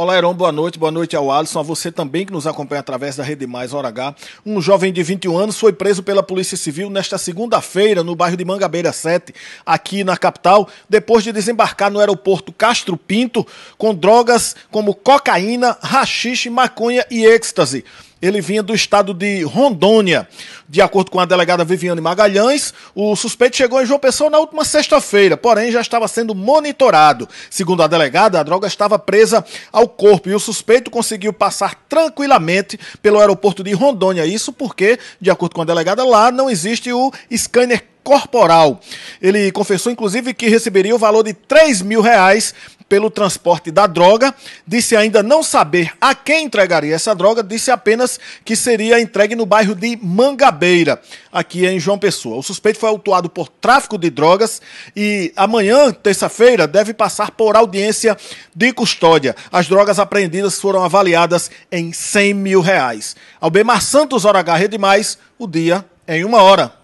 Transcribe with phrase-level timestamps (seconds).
[0.00, 0.78] Olá, Heron, boa noite.
[0.78, 3.88] Boa noite ao Alisson, a você também que nos acompanha através da Rede Mais Hora
[3.88, 4.14] H.
[4.46, 8.44] Um jovem de 21 anos foi preso pela Polícia Civil nesta segunda-feira no bairro de
[8.44, 9.34] Mangabeira 7,
[9.66, 13.44] aqui na capital, depois de desembarcar no aeroporto Castro Pinto
[13.76, 17.84] com drogas como cocaína, rachixe, maconha e êxtase.
[18.20, 20.28] Ele vinha do estado de Rondônia.
[20.68, 24.64] De acordo com a delegada Viviane Magalhães, o suspeito chegou em João Pessoa na última
[24.64, 27.28] sexta-feira, porém já estava sendo monitorado.
[27.48, 32.78] Segundo a delegada, a droga estava presa ao corpo e o suspeito conseguiu passar tranquilamente
[33.00, 34.26] pelo aeroporto de Rondônia.
[34.26, 38.80] Isso porque, de acordo com a delegada, lá não existe o scanner corporal.
[39.20, 42.54] Ele confessou, inclusive, que receberia o valor de 3 mil reais
[42.88, 44.34] pelo transporte da droga.
[44.66, 49.44] Disse ainda não saber a quem entregaria essa droga, disse apenas que seria entregue no
[49.44, 50.98] bairro de Mangabeira,
[51.30, 52.38] aqui em João Pessoa.
[52.38, 54.62] O suspeito foi autuado por tráfico de drogas
[54.96, 58.16] e amanhã, terça-feira, deve passar por audiência
[58.56, 59.36] de custódia.
[59.52, 63.14] As drogas apreendidas foram avaliadas em 100 mil reais.
[63.38, 66.77] Albemar Santos, Hora H, Rede Mais, o dia em uma hora.